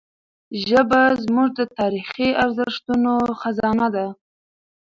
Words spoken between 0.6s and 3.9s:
ژبه زموږ د تاریخي ارزښتونو خزانه